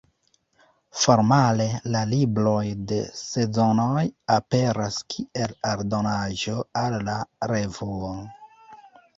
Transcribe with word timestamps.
Formale 0.99 1.67
la 1.95 1.99
libroj 2.13 2.63
de 2.93 2.97
Sezonoj 3.19 4.03
aperas 4.37 4.97
kiel 5.15 5.55
aldonaĵo 5.75 6.57
al 6.83 6.97
la 7.11 7.21
revuo. 7.55 8.13